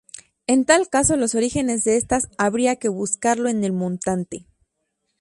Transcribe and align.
En 0.47 0.65
tal 0.65 0.89
caso 0.89 1.15
los 1.15 1.35
orígenes 1.35 1.83
de 1.83 1.95
estas 1.95 2.27
habría 2.39 2.75
que 2.77 2.89
buscarlo 2.89 3.49
en 3.49 3.63
el 3.63 3.71
montante. 3.71 4.47